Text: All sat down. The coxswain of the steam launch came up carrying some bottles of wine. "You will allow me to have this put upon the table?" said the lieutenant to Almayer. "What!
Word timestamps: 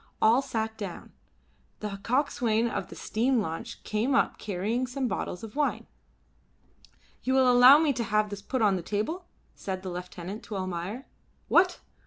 All 0.19 0.41
sat 0.41 0.79
down. 0.79 1.11
The 1.79 1.99
coxswain 2.01 2.67
of 2.67 2.87
the 2.87 2.95
steam 2.95 3.39
launch 3.39 3.83
came 3.83 4.15
up 4.15 4.39
carrying 4.39 4.87
some 4.87 5.07
bottles 5.07 5.43
of 5.43 5.55
wine. 5.55 5.85
"You 7.21 7.35
will 7.35 7.47
allow 7.47 7.77
me 7.77 7.93
to 7.93 8.03
have 8.05 8.31
this 8.31 8.41
put 8.41 8.63
upon 8.63 8.77
the 8.77 8.81
table?" 8.81 9.25
said 9.53 9.83
the 9.83 9.91
lieutenant 9.91 10.41
to 10.45 10.55
Almayer. 10.55 11.05
"What! 11.49 11.81